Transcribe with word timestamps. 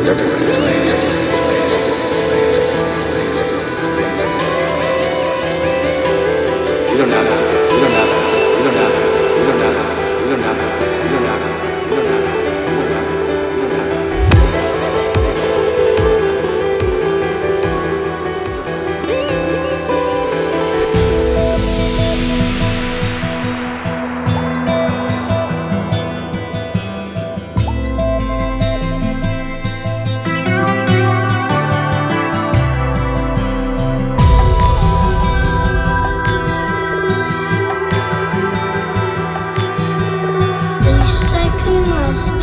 You 0.00 0.06
don't 6.96 7.10
know. 7.10 7.39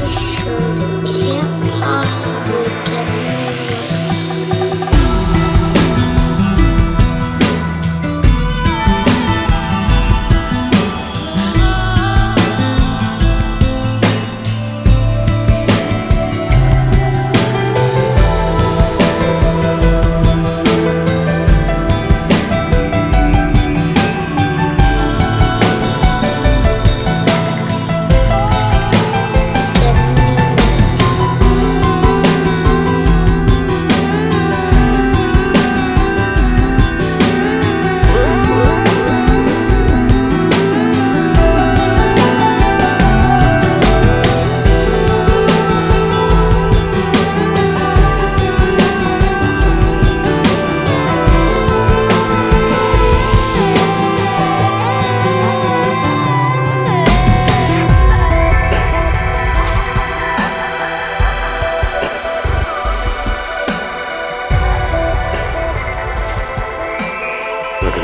Sure. 0.00 0.08
show. 0.08 0.79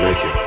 make 0.00 0.24
it. 0.24 0.39